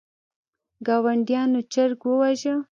[0.85, 2.55] ګاونډیانو چرګ وواژه.